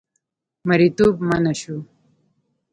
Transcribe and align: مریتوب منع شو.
مریتوب 0.67 1.15
منع 1.29 1.51
شو. 1.61 1.77